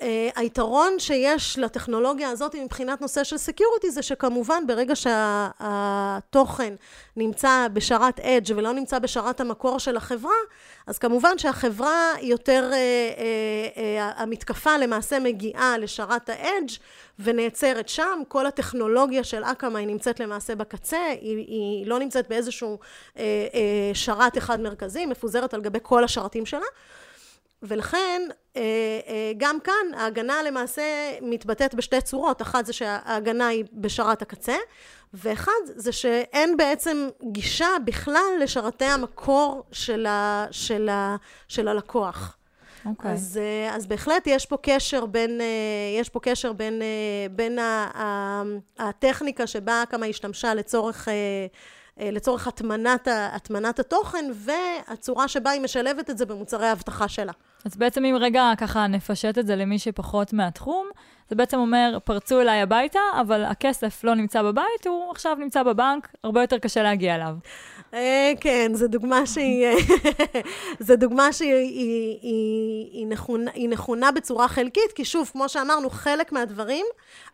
Uh, 0.04 0.06
היתרון 0.36 1.00
שיש 1.00 1.60
לטכנולוגיה 1.60 2.30
הזאת 2.30 2.56
מבחינת 2.56 3.02
נושא 3.02 3.24
של 3.24 3.38
security 3.38 3.92
זה 3.92 4.02
שכמובן 4.02 4.68
ברגע 4.68 4.94
שהתוכן 4.96 6.76
שה, 6.80 6.84
נמצא 7.18 7.68
בשרת 7.74 8.20
edge 8.20 8.54
ולא 8.56 8.74
נמצא 8.74 9.00
בשרת 9.00 9.42
המקור 9.42 9.80
של 9.80 9.98
החברה, 9.98 10.34
אז 10.88 10.98
כמובן 10.98 11.38
שהחברה 11.38 12.12
יותר, 12.22 12.72
uh, 12.72 13.18
uh, 13.18 14.22
המתקפה 14.22 14.78
למעשה 14.78 15.20
מגיעה 15.20 15.78
לשרת 15.78 16.30
האדג' 16.30 16.72
ונעצרת 17.20 17.90
שם, 17.90 18.22
כל 18.28 18.46
הטכנולוגיה 18.46 19.24
של 19.24 19.44
אקמה 19.44 19.80
היא 19.80 19.88
נמצאת 19.88 20.20
למעשה 20.20 20.56
בקצה, 20.56 21.06
היא, 21.22 21.38
היא 21.38 21.88
לא 21.88 22.00
נמצאת 22.00 22.30
באיזשהו 22.30 22.80
שרת 23.94 24.38
אחד 24.38 24.62
מרכזי, 24.62 25.06
מפוזרת 25.06 25.54
על 25.54 25.62
גבי 25.62 25.80
כל 25.82 26.04
השרתים 26.04 26.46
שלה. 26.46 26.66
ולכן 27.64 28.22
אה, 28.56 28.62
אה, 29.08 29.32
גם 29.38 29.58
כאן 29.64 29.94
ההגנה 29.98 30.44
למעשה 30.44 30.84
מתבטאת 31.22 31.76
בשתי 31.76 32.02
צורות, 32.02 32.42
אחת 32.42 32.66
זה 32.66 32.74
שההגנה 32.74 33.48
היא 33.48 33.66
בשרת 33.74 34.22
הקצה, 34.22 34.56
ואחד 35.14 35.52
זה 35.66 35.92
שאין 35.92 36.58
בעצם 36.58 37.10
גישה 37.32 37.68
בכלל 37.86 38.40
לשרתי 38.40 38.86
המקור 38.86 39.64
של, 39.72 40.06
ה, 40.06 40.46
של, 40.52 40.90
ה, 40.90 41.16
של 41.48 41.68
הלקוח. 41.68 42.38
Okay. 42.38 42.88
אוקיי. 42.90 43.12
אז, 43.12 43.40
אה, 43.42 43.76
אז 43.76 43.88
בהחלט 43.88 44.28
יש 44.28 44.46
פה 44.46 44.58
קשר 44.62 45.06
בין, 45.06 45.42
יש 46.00 46.10
פה 46.10 46.20
קשר 46.20 46.54
בין, 46.54 46.82
בין 47.32 47.60
הטכניקה 48.80 49.48
שבה 49.48 49.84
כמה 49.90 50.06
השתמשה 50.06 50.54
לצורך 50.54 51.08
לצורך 51.98 52.48
הטמנת, 52.48 53.08
הטמנת 53.12 53.80
התוכן 53.80 54.32
והצורה 54.34 55.28
שבה 55.28 55.52
היא 55.52 55.62
משלבת 55.62 56.10
את 56.10 56.18
זה 56.18 56.26
במוצרי 56.26 56.68
האבטחה 56.68 57.08
שלה. 57.08 57.32
אז 57.66 57.78
בעצם 57.78 58.06
אם 58.06 58.16
רגע 58.20 58.52
ככה 58.58 58.88
נפשט 58.88 59.38
את 59.38 59.48
זה 59.48 59.56
למי 59.56 59.80
שפחות 59.80 60.34
מהתחום, 60.34 60.90
זה 61.30 61.36
בעצם 61.36 61.58
אומר, 61.58 61.98
פרצו 62.04 62.42
אליי 62.42 62.62
הביתה, 62.62 63.00
אבל 63.22 63.44
הכסף 63.44 64.04
לא 64.04 64.16
נמצא 64.16 64.42
בבית, 64.42 64.88
הוא 64.88 65.12
עכשיו 65.12 65.36
נמצא 65.40 65.64
בבנק, 65.64 66.08
הרבה 66.24 66.42
יותר 66.42 66.58
קשה 66.58 66.84
להגיע 66.84 67.16
אליו. 67.16 67.36
אה, 67.94 68.32
כן, 68.40 68.72
זו 68.74 68.88
דוגמה 68.88 69.26
שהיא, 69.26 69.68
זו 70.88 70.96
דוגמה 70.96 71.34
שהיא 71.34 71.54
היא, 71.54 72.20
היא, 72.22 73.08
היא, 73.54 73.70
נכונה, 73.70 74.12
בצורה 74.12 74.48
חלקית, 74.48 74.92
כי 74.96 75.06
שוב, 75.06 75.30
כמו 75.34 75.50
שאמרנו, 75.50 75.90
חלק 75.90 76.32
מהדברים 76.32 76.86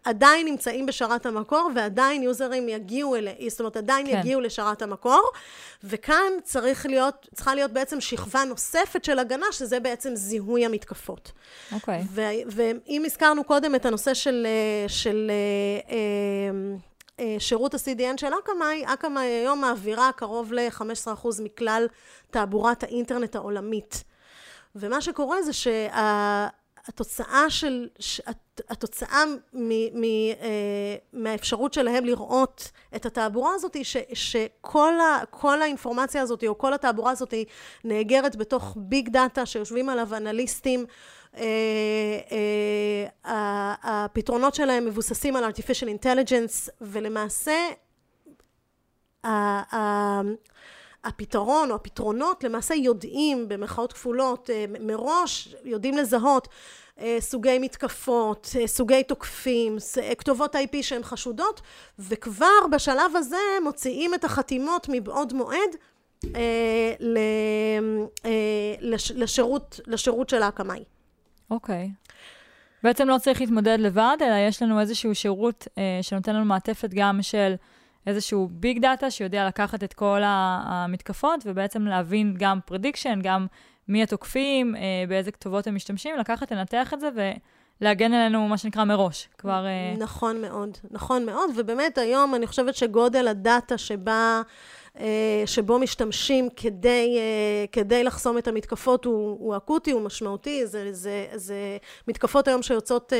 עדיין 0.03 0.45
נמצאים 0.47 0.85
בשרת 0.85 1.25
המקור, 1.25 1.69
ועדיין 1.75 2.23
יוזרים 2.23 2.69
יגיעו 2.69 3.15
אליהם, 3.15 3.49
זאת 3.49 3.59
אומרת, 3.59 3.77
עדיין 3.77 4.05
כן. 4.05 4.19
יגיעו 4.19 4.41
לשרת 4.41 4.81
המקור, 4.81 5.23
וכאן 5.83 6.31
צריך 6.43 6.85
להיות, 6.85 7.27
צריכה 7.35 7.55
להיות 7.55 7.71
בעצם 7.71 8.01
שכבה 8.01 8.43
נוספת 8.43 9.03
של 9.03 9.19
הגנה, 9.19 9.45
שזה 9.51 9.79
בעצם 9.79 10.15
זיהוי 10.19 10.65
המתקפות. 10.65 11.31
אוקיי. 11.71 12.01
Okay. 12.01 12.05
ואם 12.47 13.03
הזכרנו 13.05 13.43
קודם 13.43 13.75
את 13.75 13.85
הנושא 13.85 14.13
של... 14.13 14.47
של 14.87 15.31
אה, 15.31 15.95
אה, 15.95 16.77
אה, 17.19 17.35
שירות 17.39 17.73
ה-CDN 17.73 18.17
של 18.17 18.27
אקמאי, 18.43 18.83
אקמאי 18.85 19.25
היום 19.25 19.61
מעבירה 19.61 20.11
קרוב 20.15 20.53
ל-15% 20.53 21.27
מכלל 21.43 21.87
תעבורת 22.31 22.83
האינטרנט 22.83 23.35
העולמית. 23.35 24.03
ומה 24.75 25.01
שקורה 25.01 25.41
זה 25.41 25.53
שהתוצאה 26.89 27.49
של, 27.49 27.87
התוצאה 28.69 29.23
מ, 29.53 29.69
מ, 29.69 30.03
אה, 30.03 30.95
מהאפשרות 31.13 31.73
שלהם 31.73 32.05
לראות 32.05 32.71
את 32.95 33.05
התעבורה 33.05 33.53
הזאת 33.53 33.73
היא 33.73 33.83
ש, 33.83 33.97
שכל 34.13 34.93
ה, 34.99 35.23
האינפורמציה 35.61 36.21
הזאת 36.21 36.43
או 36.47 36.57
כל 36.57 36.73
התעבורה 36.73 37.11
הזאת 37.11 37.33
נאגרת 37.83 38.35
בתוך 38.35 38.77
ביג 38.77 39.09
דאטה 39.09 39.45
שיושבים 39.45 39.89
עליו 39.89 40.15
אנליסטים 40.15 40.85
אה, 41.37 41.43
אה, 43.25 43.75
הפתרונות 43.83 44.55
שלהם 44.55 44.85
מבוססים 44.85 45.35
על 45.35 45.43
artificial 45.43 45.87
intelligence 46.03 46.69
ולמעשה 46.81 47.69
הפתרון 51.03 51.71
או 51.71 51.75
הפתרונות 51.75 52.43
למעשה 52.43 52.75
יודעים 52.75 53.47
במרכאות 53.47 53.93
כפולות 53.93 54.49
אה, 54.49 54.65
מראש 54.79 55.55
יודעים 55.63 55.97
לזהות 55.97 56.47
סוגי 57.19 57.59
מתקפות, 57.59 58.55
סוגי 58.65 59.03
תוקפים, 59.03 59.77
כתובות 60.17 60.55
IP 60.55 60.77
שהן 60.81 61.03
חשודות 61.03 61.61
וכבר 61.99 62.67
בשלב 62.71 63.15
הזה 63.15 63.37
מוציאים 63.63 64.13
את 64.13 64.23
החתימות 64.23 64.87
מבעוד 64.91 65.33
מועד 65.33 65.75
לשירות, 69.15 69.79
לשירות 69.87 70.29
של 70.29 70.43
האקמאי. 70.43 70.83
אוקיי. 71.51 71.89
Okay. 71.93 72.09
בעצם 72.83 73.07
לא 73.07 73.17
צריך 73.17 73.41
להתמודד 73.41 73.77
לבד, 73.79 74.17
אלא 74.21 74.35
יש 74.47 74.61
לנו 74.61 74.79
איזשהו 74.79 75.15
שירות 75.15 75.67
אה, 75.77 75.99
שנותן 76.01 76.35
לנו 76.35 76.45
מעטפת 76.45 76.89
גם 76.93 77.21
של 77.21 77.53
איזשהו 78.09 78.49
big 78.51 78.79
data 78.81 79.11
שיודע 79.11 79.47
לקחת 79.47 79.83
את 79.83 79.93
כל 79.93 80.21
המתקפות, 80.23 81.43
ובעצם 81.45 81.85
להבין 81.85 82.35
גם 82.37 82.59
prediction, 82.65 83.19
גם 83.23 83.47
מי 83.87 84.03
התוקפים, 84.03 84.75
אה, 84.75 84.81
באיזה 85.07 85.31
כתובות 85.31 85.67
הם 85.67 85.75
משתמשים, 85.75 86.17
לקחת, 86.17 86.51
לנתח 86.51 86.93
את 86.93 86.99
זה 86.99 87.09
ולהגן 87.81 88.13
עלינו, 88.13 88.47
מה 88.47 88.57
שנקרא, 88.57 88.83
מראש. 88.83 89.29
כבר... 89.37 89.65
אה... 89.65 89.95
נכון 89.97 90.41
מאוד, 90.41 90.77
נכון 90.91 91.25
מאוד, 91.25 91.49
ובאמת 91.55 91.97
היום 91.97 92.35
אני 92.35 92.47
חושבת 92.47 92.75
שגודל 92.75 93.27
ה 93.27 93.37
data 93.37 93.77
שבה... 93.77 94.41
אה, 94.99 95.43
שבו 95.45 95.79
משתמשים 95.79 96.49
כדי, 96.55 97.17
אה, 97.17 97.65
כדי 97.71 98.03
לחסום 98.03 98.37
את 98.37 98.47
המתקפות 98.47 99.05
הוא, 99.05 99.37
הוא 99.39 99.57
אקוטי, 99.57 99.91
הוא 99.91 100.01
משמעותי, 100.01 100.67
זה, 100.67 100.87
זה, 100.91 101.25
זה 101.35 101.77
מתקפות 102.07 102.47
היום 102.47 102.61
שיוצאות 102.61 103.13
אה, 103.13 103.19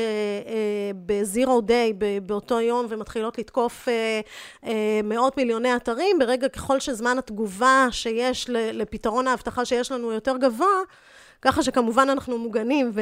בזירו 1.06 1.60
דיי 1.60 1.92
באותו 2.22 2.60
יום 2.60 2.86
ומתחילות 2.88 3.38
לתקוף 3.38 3.88
מאות 5.04 5.36
מיליוני 5.36 5.76
אתרים, 5.76 6.18
ברגע 6.18 6.48
ככל 6.48 6.80
שזמן 6.80 7.18
התגובה 7.18 7.86
שיש 7.90 8.46
לפתרון 8.50 9.26
האבטחה 9.26 9.64
שיש 9.64 9.92
לנו 9.92 10.12
יותר 10.12 10.36
גבוה, 10.36 10.66
ככה 11.42 11.62
שכמובן 11.62 12.08
אנחנו 12.10 12.38
מוגנים 12.38 12.92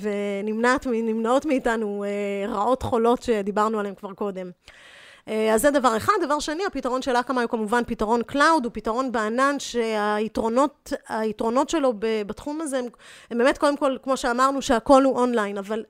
ונמנעות 0.00 1.46
מאיתנו 1.46 2.04
רעות 2.48 2.82
חולות 2.82 3.22
שדיברנו 3.22 3.78
עליהן 3.80 3.94
כבר 3.94 4.12
קודם. 4.12 4.50
אה, 5.28 5.54
אז 5.54 5.62
זה 5.62 5.70
דבר 5.70 5.96
אחד. 5.96 6.12
דבר 6.22 6.38
שני, 6.40 6.66
הפתרון 6.66 7.02
של 7.02 7.16
אקמאי 7.16 7.42
הוא 7.42 7.50
כמובן 7.50 7.82
פתרון 7.86 8.22
cloud, 8.22 8.64
הוא 8.64 8.72
פתרון 8.74 9.12
בענן 9.12 9.56
שהיתרונות 9.58 10.92
היתרונות 11.08 11.70
שלו 11.70 11.92
בתחום 11.98 12.60
הזה 12.60 12.78
הם, 12.78 12.84
הם 13.30 13.38
באמת 13.38 13.58
קודם 13.58 13.76
כל, 13.76 13.96
כמו 14.02 14.16
שאמרנו, 14.16 14.62
שהכל 14.62 15.04
הוא 15.04 15.18
אונליין, 15.18 15.58
אבל 15.58 15.84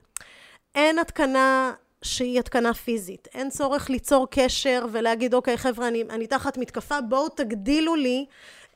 אין 0.74 0.98
התקנה 0.98 1.72
שהיא 2.02 2.38
התקנה 2.38 2.74
פיזית. 2.74 3.28
אין 3.34 3.50
צורך 3.50 3.90
ליצור 3.90 4.26
קשר 4.30 4.86
ולהגיד, 4.92 5.34
אוקיי, 5.34 5.58
חבר'ה, 5.58 5.88
אני, 5.88 6.04
אני 6.10 6.26
תחת 6.26 6.58
מתקפה, 6.58 7.00
בואו 7.00 7.28
תגדילו 7.28 7.94
לי 7.94 8.26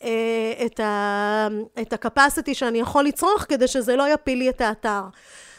אה, 0.02 0.66
את 1.80 1.92
ה-capacity 1.92 2.54
שאני 2.54 2.80
יכול 2.80 3.04
לצרוך 3.04 3.42
כדי 3.42 3.68
שזה 3.68 3.96
לא 3.96 4.12
יפיל 4.12 4.38
לי 4.38 4.48
את 4.48 4.60
האתר. 4.60 5.00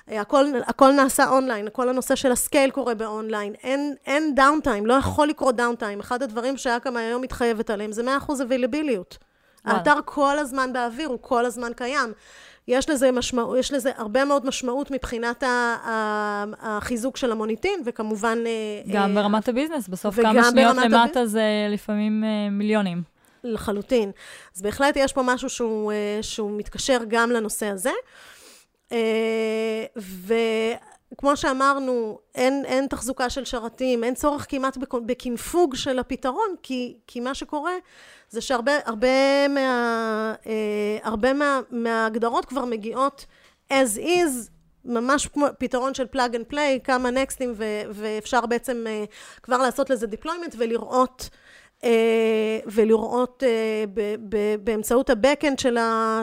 הכל, 0.09 0.45
הכל 0.67 0.91
נעשה 0.91 1.29
אונליין, 1.29 1.67
כל 1.71 1.89
הנושא 1.89 2.15
של 2.15 2.31
ה 2.31 2.38
scale 2.38 2.71
קורה 2.71 2.95
באונליין, 2.95 3.53
אין, 3.63 3.95
אין 4.05 4.35
downtime, 4.35 4.85
לא 4.85 4.93
יכול 4.93 5.27
לקרות 5.27 5.55
downtime. 5.55 5.99
אחד 5.99 6.23
הדברים 6.23 6.57
שאקמאי 6.57 6.99
היום 6.99 7.21
מתחייבת 7.21 7.69
עליהם 7.69 7.91
זה 7.91 8.03
100% 8.27 8.43
availability. 8.43 9.17
האתר 9.65 9.95
כל 10.05 10.37
הזמן 10.39 10.73
באוויר, 10.73 11.07
הוא 11.07 11.17
כל 11.21 11.45
הזמן 11.45 11.71
קיים. 11.75 12.13
יש 12.67 12.89
לזה, 12.89 13.11
משמע, 13.11 13.43
יש 13.59 13.73
לזה 13.73 13.91
הרבה 13.97 14.25
מאוד 14.25 14.45
משמעות 14.45 14.91
מבחינת 14.91 15.43
החיזוק 16.61 17.17
של 17.17 17.31
המוניטין, 17.31 17.81
וכמובן... 17.85 18.37
אה, 18.45 18.93
גם 18.93 19.17
אה, 19.17 19.21
ברמת 19.21 19.49
ה 19.49 19.53
business, 19.53 19.87
בסוף 19.87 20.15
כמה 20.15 20.43
שניות 20.43 20.77
למטה 20.77 21.25
זה 21.25 21.43
לפעמים 21.69 22.23
אה, 22.23 22.49
מיליונים. 22.49 23.01
לחלוטין. 23.43 24.11
אז 24.55 24.61
בהחלט 24.61 24.95
יש 24.97 25.13
פה 25.13 25.21
משהו 25.23 25.49
שהוא, 25.49 25.91
שהוא 26.21 26.57
מתקשר 26.57 26.97
גם 27.07 27.31
לנושא 27.31 27.65
הזה. 27.65 27.91
אה, 28.91 29.85
וכמו 31.15 31.37
שאמרנו, 31.37 32.19
אין, 32.35 32.65
אין 32.65 32.87
תחזוקה 32.87 33.29
של 33.29 33.45
שרתים, 33.45 34.03
אין 34.03 34.15
צורך 34.15 34.45
כמעט 34.49 34.77
בקנפוג 35.05 35.75
של 35.75 35.99
הפתרון, 35.99 36.55
כי, 36.63 36.97
כי 37.07 37.19
מה 37.19 37.33
שקורה 37.33 37.73
זה 38.29 38.41
שהרבה 38.41 38.71
הרבה 38.85 39.47
מה, 39.47 40.33
אה, 40.47 40.97
הרבה 41.03 41.33
מה, 41.33 41.59
מההגדרות 41.71 42.45
כבר 42.45 42.65
מגיעות 42.65 43.25
as 43.73 43.97
is 43.97 44.49
ממש 44.85 45.27
כמו 45.27 45.45
פתרון 45.57 45.93
של 45.93 46.05
plug 46.05 46.35
and 46.35 46.45
play, 46.45 46.79
כמה 46.83 47.11
next 47.11 47.35
ים, 47.35 47.53
ואפשר 47.91 48.45
בעצם 48.45 48.85
uh, 48.87 49.41
כבר 49.43 49.57
לעשות 49.57 49.89
לזה 49.89 50.07
deployment 50.07 50.55
ולראות 50.57 51.29
אה, 51.31 51.48
ולראות 52.65 53.43
אה, 53.47 53.83
באמצעות 54.63 55.09
ה-Backend 55.09 55.61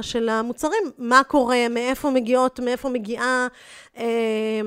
של 0.03 0.29
המוצרים, 0.29 0.83
מה 0.99 1.23
קורה, 1.29 1.69
מאיפה 1.71 2.11
מגיעות, 2.11 2.61
מאיפה 2.61 2.89
מגיעה 2.89 3.49
אה, 3.99 4.61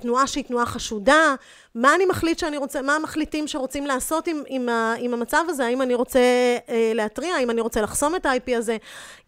תנועה 0.00 0.26
שהיא 0.26 0.44
תנועה 0.44 0.66
חשודה, 0.66 1.34
מה 1.74 1.94
אני 1.94 2.06
מחליט 2.06 2.38
שאני 2.38 2.56
רוצה, 2.56 2.82
מה 2.82 2.96
המחליטים 2.96 3.46
שרוצים 3.46 3.86
לעשות 3.86 4.26
עם, 4.26 4.42
עם, 4.46 4.68
עם 4.98 5.14
המצב 5.14 5.44
הזה, 5.48 5.66
האם 5.66 5.82
אני 5.82 5.94
רוצה 5.94 6.20
להתריע, 6.94 7.34
האם 7.34 7.50
אני 7.50 7.60
רוצה 7.60 7.80
לחסום 7.80 8.16
את 8.16 8.26
ה-IP 8.26 8.56
הזה. 8.56 8.76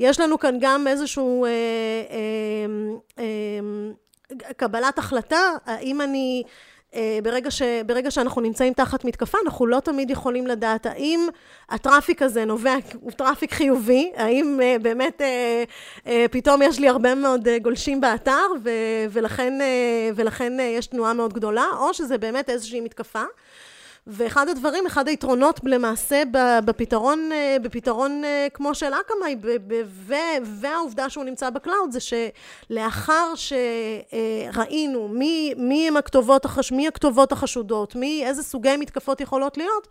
יש 0.00 0.20
לנו 0.20 0.38
כאן 0.38 0.56
גם 0.60 0.86
איזשהו 0.86 1.46
קבלת 4.56 4.98
החלטה, 4.98 5.52
האם 5.66 6.00
אני... 6.00 6.42
אה, 6.94 7.18
ברגע, 7.22 7.50
ש, 7.50 7.62
ברגע 7.86 8.10
שאנחנו 8.10 8.40
נמצאים 8.40 8.72
תחת 8.72 9.04
מתקפה, 9.04 9.38
אנחנו 9.44 9.66
לא 9.66 9.80
תמיד 9.80 10.10
יכולים 10.10 10.46
לדעת 10.46 10.86
האם 10.86 11.28
ה 11.68 11.75
traffic 11.75 12.22
הזה 12.22 12.44
נובע, 12.44 12.74
הוא 13.00 13.10
traffic 13.12 13.52
חיובי, 13.52 14.12
האם 14.16 14.60
אה, 14.60 14.82
באמת 14.82 15.20
אה, 15.20 16.04
אה, 16.06 16.08
פתאום 16.30 16.62
יש 16.62 16.78
לי 16.78 16.88
הרבה 16.88 17.14
מאוד 17.14 17.48
אה, 17.48 17.62
גולשים 17.62 18.00
באתר, 18.00 18.46
ו, 18.62 18.70
ולכן, 19.10 19.58
ולכן 20.14 20.52
יש 20.60 20.86
תנועה 20.86 21.12
מאוד 21.12 21.32
גדולה, 21.32 21.64
או 21.78 21.94
שזה 21.94 22.18
באמת 22.18 22.50
איזושהי 22.50 22.80
מתקפה. 22.80 23.22
ואחד 24.10 24.48
הדברים, 24.48 24.86
אחד 24.86 25.08
היתרונות 25.08 25.60
למעשה 25.64 26.22
בפתרון, 26.64 27.32
אה, 27.32 27.56
בפתרון 27.62 28.24
אה, 28.24 28.46
כמו 28.54 28.74
של 28.74 28.92
אקמאי, 28.94 29.36
והעובדה 30.42 31.10
שהוא 31.10 31.24
נמצא 31.24 31.50
ב 31.50 31.56
cloud, 31.56 31.90
זה 31.90 31.98
שלאחר 32.00 33.32
שראינו 33.34 35.08
מי, 35.08 35.54
מי 35.56 35.88
הם 35.88 35.96
הכתובות, 35.96 36.44
החש, 36.44 36.72
מי 36.72 36.88
הכתובות 36.88 37.32
החשודות, 37.32 37.94
מי, 37.94 38.26
איזה 38.26 38.42
סוגי 38.42 38.76
מתקפות 38.76 39.20
יכולות 39.20 39.56
להיות, 39.56 39.88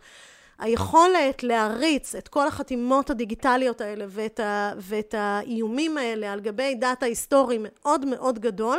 היכולת 0.58 1.42
להריץ 1.42 2.14
את 2.14 2.28
כל 2.28 2.46
החתימות 2.46 3.10
הדיגיטליות 3.10 3.80
האלה 3.80 4.04
ואת, 4.08 4.40
ה, 4.40 4.72
ואת 4.76 5.14
האיומים 5.18 5.98
האלה 5.98 6.32
על 6.32 6.40
גבי 6.40 6.74
דאטה 6.74 7.06
היסטורי 7.06 7.58
מאוד 7.60 8.04
מאוד 8.04 8.38
גדול, 8.38 8.78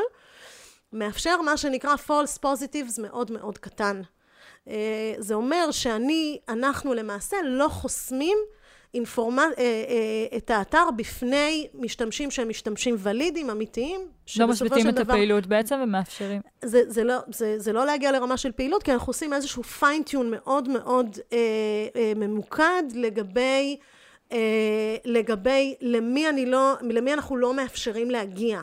מאפשר 0.93 1.41
מה 1.41 1.58
שנקרא 1.58 1.96
false 2.08 2.39
positives 2.46 3.01
מאוד 3.01 3.31
מאוד 3.31 3.58
קטן. 3.58 4.01
אה, 4.68 5.13
זה 5.18 5.34
אומר 5.34 5.72
שאני, 5.72 6.39
אנחנו 6.50 6.94
למעשה 6.94 7.38
לא 7.44 7.68
חוסמים 7.68 8.38
אינפורמ... 8.94 9.39
אה, 9.39 9.46
אה, 9.58 10.38
את 10.38 10.50
האתר 10.50 10.84
בפני 10.96 11.68
משתמשים 11.74 12.32
שהם 12.32 12.50
משתמשים 12.50 12.96
ולידיים, 13.00 13.50
אמיתיים, 13.50 14.01
לא 14.39 14.48
משביתים 14.48 14.89
את 14.89 14.96
דבר... 14.96 15.13
הפעילות 15.13 15.48
בעצם 15.48 15.80
ומאפשרים. 15.84 16.42
זה, 16.62 16.82
זה, 16.88 17.04
לא, 17.04 17.18
זה, 17.34 17.60
זה 17.60 17.74
לא 17.74 17.86
להגיע 17.86 18.12
לרמה 18.12 18.38
של 18.38 18.51
פעילות, 18.51 18.84
כי 18.84 18.92
אנחנו 18.92 19.10
עושים 19.10 19.34
איזשהו 19.34 19.63
פיינטיון 19.63 20.32
מאוד 20.32 20.70
מאוד 20.70 21.18
אה, 21.34 21.38
אה, 21.96 22.13
ממוקד 22.16 22.84
לגבי, 22.94 23.78
אה, 24.32 24.38
לגבי 25.06 25.75
למי, 25.82 26.30
אני 26.30 26.46
לא, 26.46 26.74
למי 26.82 27.13
אנחנו 27.13 27.38
לא 27.38 27.54
מאפשרים 27.54 28.12
להגיע. 28.12 28.62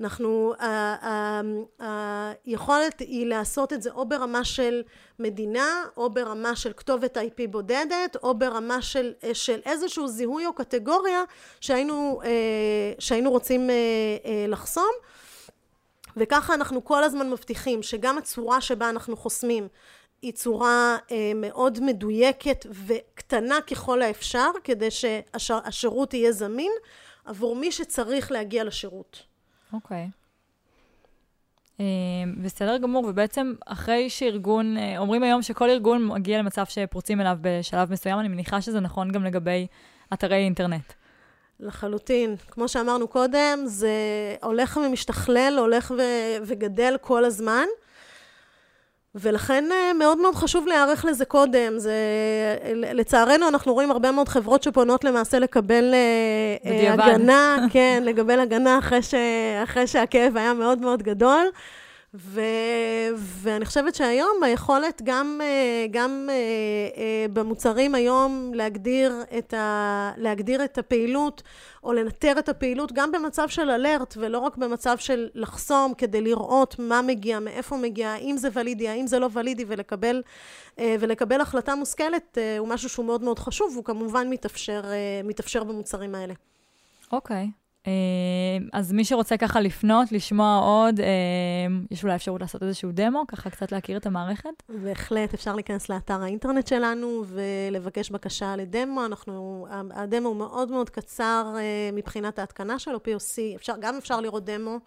אנחנו, 0.00 0.54
היכולת 2.46 3.00
היא 3.00 3.26
לעשות 3.26 3.72
את 3.72 3.82
זה 3.82 3.90
או 3.90 4.08
ברמה 4.08 4.44
של 4.44 4.82
מדינה, 5.18 5.84
או 5.96 6.10
ברמה 6.10 6.56
של 6.56 6.72
כתובת 6.76 7.16
IP 7.16 7.48
בודדת, 7.50 8.16
או 8.22 8.38
ברמה 8.38 8.82
של, 8.82 9.12
של 9.32 9.60
איזשהו 9.64 10.08
זיהוי 10.08 10.46
או 10.46 10.52
קטגוריה 10.52 11.22
שהיינו, 11.60 12.20
אה, 12.24 12.92
שהיינו 12.98 13.30
רוצים 13.30 13.70
אה, 13.70 13.74
אה, 14.24 14.44
לחסום. 14.48 14.90
וככה 16.16 16.54
אנחנו 16.54 16.84
כל 16.84 17.04
הזמן 17.04 17.30
מבטיחים 17.30 17.82
שגם 17.82 18.18
הצורה 18.18 18.60
שבה 18.60 18.90
אנחנו 18.90 19.16
חוסמים 19.16 19.68
היא 20.22 20.32
צורה 20.32 20.96
אה, 21.10 21.32
מאוד 21.34 21.78
מדויקת 21.80 22.66
וקטנה 22.86 23.60
ככל 23.60 24.02
האפשר, 24.02 24.50
כדי 24.64 24.88
שהשירות 24.90 26.14
יהיה 26.14 26.32
זמין 26.32 26.72
עבור 27.24 27.56
מי 27.56 27.72
שצריך 27.72 28.32
להגיע 28.32 28.64
לשירות. 28.64 29.22
אוקיי. 29.72 29.96
אה, 29.96 30.25
בסדר 32.42 32.76
גמור, 32.76 33.04
ובעצם 33.08 33.54
אחרי 33.66 34.10
שארגון, 34.10 34.76
אה, 34.76 34.98
אומרים 34.98 35.22
היום 35.22 35.42
שכל 35.42 35.70
ארגון 35.70 36.06
מגיע 36.06 36.38
למצב 36.38 36.64
שפורצים 36.68 37.20
אליו 37.20 37.38
בשלב 37.40 37.92
מסוים, 37.92 38.20
אני 38.20 38.28
מניחה 38.28 38.60
שזה 38.60 38.80
נכון 38.80 39.12
גם 39.12 39.24
לגבי 39.24 39.66
אתרי 40.12 40.36
אינטרנט. 40.36 40.92
לחלוטין. 41.60 42.36
כמו 42.50 42.68
שאמרנו 42.68 43.08
קודם, 43.08 43.58
זה 43.64 43.90
הולך 44.42 44.80
ומשתכלל, 44.86 45.56
הולך 45.58 45.90
ו- 45.98 46.42
וגדל 46.42 46.96
כל 47.00 47.24
הזמן. 47.24 47.64
ולכן 49.20 49.64
אה, 49.72 49.92
מאוד 49.92 50.18
מאוד 50.18 50.34
חשוב 50.34 50.66
להיערך 50.66 51.04
לזה 51.04 51.24
קודם. 51.24 51.78
זה, 51.78 51.94
לצערנו, 52.74 53.48
אנחנו 53.48 53.74
רואים 53.74 53.90
הרבה 53.90 54.10
מאוד 54.12 54.28
חברות 54.28 54.62
שפונות 54.62 55.04
למעשה 55.04 55.38
לקבל 55.38 55.94
אה, 55.94 56.70
בדיעבד. 56.72 57.00
הגנה, 57.00 57.56
כן, 57.72 58.02
לקבל 58.06 58.40
הגנה 58.40 58.78
אחרי, 58.78 59.02
ש, 59.02 59.14
אחרי 59.62 59.86
שהכאב 59.86 60.36
היה 60.36 60.54
מאוד 60.54 60.78
מאוד 60.78 61.02
גדול. 61.02 61.46
ו, 62.18 62.40
ואני 63.16 63.64
חושבת 63.64 63.94
שהיום 63.94 64.42
היכולת 64.42 65.02
גם, 65.04 65.40
אה, 65.42 65.86
גם 65.90 66.28
במוצרים 67.32 67.94
היום 67.94 68.50
להגדיר 68.54 69.12
את, 69.38 69.54
ה, 69.54 70.12
להגדיר 70.16 70.64
את 70.64 70.78
הפעילות 70.78 71.42
או 71.86 71.92
לנטר 71.92 72.38
את 72.38 72.48
הפעילות 72.48 72.92
גם 72.92 73.12
במצב 73.12 73.48
של 73.48 73.70
אלרט 73.70 74.14
ולא 74.16 74.38
רק 74.38 74.56
במצב 74.56 74.98
של 74.98 75.28
לחסום 75.34 75.94
כדי 75.98 76.20
לראות 76.20 76.78
מה 76.78 77.02
מגיע, 77.02 77.40
מאיפה 77.40 77.76
מגיע, 77.76 78.08
האם 78.08 78.36
זה 78.36 78.48
ולידי, 78.52 78.88
האם 78.88 79.06
זה 79.06 79.18
לא 79.18 79.28
ולידי 79.32 79.64
ולקבל, 79.68 80.22
אה, 80.78 80.96
ולקבל 81.00 81.40
החלטה 81.40 81.74
מושכלת 81.74 82.38
אה, 82.38 82.58
הוא 82.58 82.68
משהו 82.68 82.88
שהוא 82.88 83.06
מאוד 83.06 83.22
מאוד 83.22 83.38
חשוב 83.38 83.70
והוא 83.72 83.84
כמובן 83.84 84.30
מתאפשר, 84.30 84.82
אה, 84.84 85.20
מתאפשר 85.24 85.64
במוצרים 85.64 86.14
האלה. 86.14 86.34
אוקיי. 87.12 87.50
Okay. 87.50 87.65
אה, 87.86 87.92
אז 88.72 88.92
מי 88.92 89.04
שרוצה 89.04 89.36
ככה 89.36 89.60
לפנות, 89.60 90.12
לשמוע 90.12 90.58
עוד, 90.58 91.00
אה, 91.00 91.06
יש 91.90 92.04
אולי 92.04 92.14
אפשרות 92.14 92.40
לעשות 92.40 92.62
איזשהו 92.62 92.90
דמו, 92.92 93.24
ככה 93.28 93.50
קצת 93.50 93.72
להכיר 93.72 93.96
את 93.96 94.06
המערכת? 94.06 94.62
בהחלט, 94.68 95.34
אפשר 95.34 95.54
להיכנס 95.54 95.88
לאתר 95.88 96.22
האינטרנט 96.22 96.66
שלנו 96.66 97.24
ולבקש 97.26 98.10
בקשה 98.10 98.56
לדמו. 98.56 99.04
אנחנו, 99.06 99.66
הדמו 99.70 100.28
הוא 100.28 100.36
מאוד 100.36 100.70
מאוד 100.70 100.90
קצר 100.90 101.54
אה, 101.56 101.90
מבחינת 101.92 102.38
ההתקנה 102.38 102.78
שלו, 102.78 102.98
POC, 102.98 103.56
אפשר, 103.56 103.74
גם 103.80 103.96
אפשר 103.96 104.20
לראות 104.20 104.44
דמו. 104.44 104.78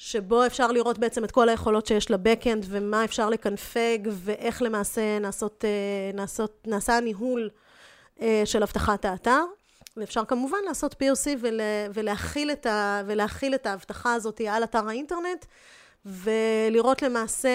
שבו 0.00 0.46
אפשר 0.46 0.72
לראות 0.72 0.98
בעצם 0.98 1.24
את 1.24 1.30
כל 1.30 1.48
היכולות 1.48 1.86
שיש 1.86 2.10
לבקאנד 2.10 2.66
ומה 2.68 3.04
אפשר 3.04 3.30
לקנפג 3.30 3.98
ואיך 4.10 4.62
למעשה 4.62 5.18
נעשות, 5.18 5.64
נעשות, 6.14 6.66
נעשה 6.66 6.96
הניהול 6.96 7.50
של 8.44 8.62
אבטחת 8.62 9.04
האתר. 9.04 9.44
ואפשר 10.00 10.24
כמובן 10.24 10.58
לעשות 10.66 10.94
POC 10.94 11.26
ול, 11.40 11.60
ולהכיל, 11.94 12.50
את 12.50 12.66
ה, 12.66 13.02
ולהכיל 13.06 13.54
את 13.54 13.66
ההבטחה 13.66 14.14
הזאת 14.14 14.40
על 14.48 14.64
אתר 14.64 14.88
האינטרנט, 14.88 15.44
ולראות 16.06 17.02
למעשה 17.02 17.48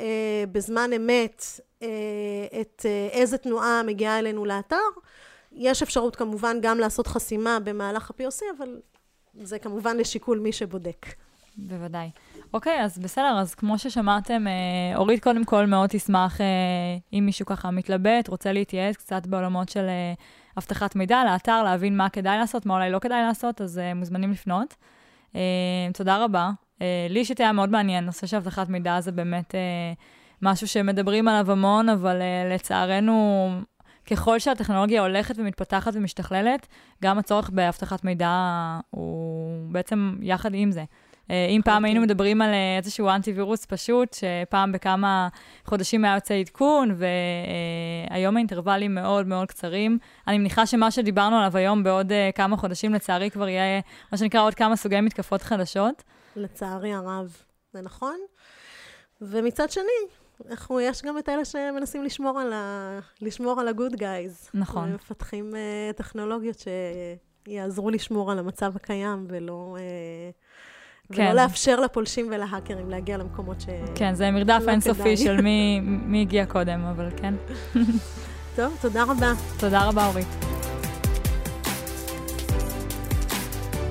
אה, 0.00 0.44
בזמן 0.52 0.90
אמת 0.96 1.44
אה, 1.82 1.88
את 2.60 2.86
אה, 2.88 3.08
איזה 3.12 3.38
תנועה 3.38 3.82
מגיעה 3.86 4.18
אלינו 4.18 4.44
לאתר. 4.44 4.76
יש 5.52 5.82
אפשרות 5.82 6.16
כמובן 6.16 6.56
גם 6.62 6.78
לעשות 6.78 7.06
חסימה 7.06 7.58
במהלך 7.64 8.10
ה-POC, 8.10 8.42
אבל 8.58 8.80
זה 9.42 9.58
כמובן 9.58 9.96
לשיקול 9.96 10.38
מי 10.38 10.52
שבודק. 10.52 11.06
בוודאי. 11.58 12.10
אוקיי, 12.54 12.84
אז 12.84 12.98
בסדר, 12.98 13.38
אז 13.40 13.54
כמו 13.54 13.78
ששמעתם, 13.78 14.46
אה, 14.46 14.96
אורית 14.96 15.22
קודם 15.22 15.44
כל 15.44 15.66
מאוד 15.66 15.90
תשמח 15.90 16.40
אה, 16.40 16.46
אם 17.12 17.22
מישהו 17.26 17.46
ככה 17.46 17.70
מתלבט, 17.70 18.28
רוצה 18.28 18.52
להתייעץ 18.52 18.96
קצת 18.96 19.26
בעולמות 19.26 19.68
של 19.68 19.84
אה, 19.88 20.12
אבטחת 20.58 20.96
מידע 20.96 21.24
לאתר, 21.24 21.62
להבין 21.62 21.96
מה 21.96 22.08
כדאי 22.08 22.38
לעשות, 22.38 22.66
מה 22.66 22.74
אולי 22.74 22.90
לא 22.90 22.98
כדאי 22.98 23.22
לעשות, 23.22 23.60
אז 23.60 23.78
uh, 23.78 23.94
מוזמנים 23.98 24.30
לפנות. 24.30 24.74
Uh, 25.32 25.36
תודה 25.94 26.24
רבה. 26.24 26.50
Uh, 26.78 26.82
לי 27.10 27.18
אישית 27.20 27.40
היה 27.40 27.52
מאוד 27.52 27.70
מעניין, 27.70 28.04
נושא 28.04 28.26
של 28.26 28.36
אבטחת 28.36 28.68
מידע 28.68 29.00
זה 29.00 29.12
באמת 29.12 29.54
uh, 29.54 29.98
משהו 30.42 30.68
שמדברים 30.68 31.28
עליו 31.28 31.52
המון, 31.52 31.88
אבל 31.88 32.20
uh, 32.20 32.54
לצערנו, 32.54 33.50
ככל 34.10 34.38
שהטכנולוגיה 34.38 35.00
הולכת 35.00 35.34
ומתפתחת 35.38 35.92
ומשתכללת, 35.94 36.66
גם 37.02 37.18
הצורך 37.18 37.50
באבטחת 37.50 38.04
מידע 38.04 38.30
הוא 38.90 39.72
בעצם 39.72 40.16
יחד 40.22 40.50
עם 40.54 40.70
זה. 40.70 40.84
אה, 41.30 41.46
אם 41.46 41.60
פעם 41.64 41.84
היינו 41.84 42.00
מדברים 42.00 42.42
על 42.42 42.48
אה, 42.48 42.76
איזשהו 42.76 43.08
אנטי-וירוס 43.08 43.66
פשוט, 43.66 44.14
שפעם 44.14 44.72
בכמה 44.72 45.28
חודשים 45.64 46.04
היה 46.04 46.14
יוצא 46.14 46.34
עדכון, 46.34 46.96
והיום 48.10 48.36
האינטרוולים 48.36 48.94
מאוד 48.94 49.26
מאוד 49.26 49.48
קצרים. 49.48 49.98
אני 50.28 50.38
מניחה 50.38 50.66
שמה 50.66 50.90
שדיברנו 50.90 51.36
עליו 51.36 51.56
היום 51.56 51.82
בעוד 51.82 52.12
אה, 52.12 52.30
כמה 52.34 52.56
חודשים, 52.56 52.94
לצערי 52.94 53.30
כבר 53.30 53.48
יהיה, 53.48 53.80
מה 54.12 54.18
שנקרא, 54.18 54.40
עוד 54.40 54.54
כמה 54.54 54.76
סוגי 54.76 55.00
מתקפות 55.00 55.42
חדשות. 55.42 56.02
לצערי 56.36 56.92
הרב, 56.92 57.36
זה 57.72 57.80
נכון. 57.82 58.16
ומצד 59.20 59.70
שני, 59.70 59.84
אנחנו, 60.50 60.80
יש 60.80 61.02
גם 61.02 61.18
את 61.18 61.28
אלה 61.28 61.44
שמנסים 61.44 62.04
לשמור 62.04 62.40
על 62.40 62.52
ה... 62.52 62.98
לשמור 63.20 63.60
על 63.60 63.68
ה-good 63.68 63.94
guys. 63.94 64.50
נכון. 64.54 64.90
ומפתחים 64.90 65.52
uh, 65.52 65.96
טכנולוגיות 65.96 66.64
שיעזרו 67.46 67.90
לשמור 67.90 68.32
על 68.32 68.38
המצב 68.38 68.76
הקיים 68.76 69.26
ולא... 69.28 69.76
Uh, 69.76 70.34
כן. 71.12 71.22
ולא 71.22 71.32
לאפשר 71.32 71.80
לפולשים 71.80 72.28
ולהאקרים 72.30 72.90
להגיע 72.90 73.16
למקומות 73.16 73.60
ש... 73.60 73.66
כן, 73.94 74.14
זה 74.14 74.30
מרדף 74.30 74.62
לא 74.66 74.70
אינסופי. 74.70 75.16
של 75.16 75.40
מי, 75.40 75.80
מי 76.10 76.20
הגיע 76.20 76.46
קודם, 76.46 76.84
אבל 76.84 77.08
כן. 77.16 77.34
טוב, 78.56 78.76
תודה 78.80 79.02
רבה. 79.02 79.32
תודה 79.58 79.84
רבה, 79.84 80.06
אורית. 80.06 80.26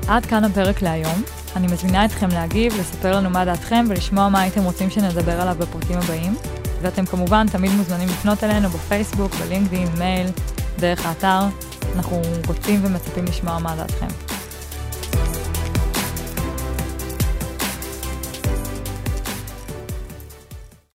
עד 0.08 0.26
כאן 0.26 0.44
הפרק 0.44 0.82
להיום. 0.82 1.24
אני 1.56 1.68
מזמינה 1.68 2.06
אתכם 2.06 2.28
להגיב, 2.30 2.74
לספר 2.80 3.16
לנו 3.16 3.30
מה 3.30 3.46
דעתכם 3.46 3.86
ולשמוע 3.90 4.30
מה 4.30 4.42
הייתם 4.42 4.64
רוצים 4.64 4.90
שנדבר 4.90 5.42
עליו 5.42 5.56
בפרקים 5.60 5.98
הבאים. 5.98 6.34
ואתם 6.82 7.06
כמובן 7.06 7.48
תמיד 7.52 7.72
מוזמנים 7.72 8.08
לפנות 8.08 8.44
אלינו 8.44 8.70
בפייסבוק, 8.70 9.32
בלינקדאין, 9.36 9.88
מייל, 9.98 10.28
דרך 10.80 11.06
האתר. 11.06 11.40
אנחנו 11.96 12.22
רוצים 12.48 12.86
ומצפים 12.86 13.26
לשמוע 13.26 13.60
מה 13.60 13.76
דעתכם. 13.76 14.27